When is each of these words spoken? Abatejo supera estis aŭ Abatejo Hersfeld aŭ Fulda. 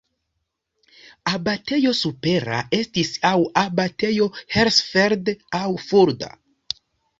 Abatejo 1.31 1.91
supera 1.99 2.63
estis 2.79 3.13
aŭ 3.33 3.35
Abatejo 3.67 4.29
Hersfeld 4.57 5.33
aŭ 5.63 5.65
Fulda. 5.87 6.35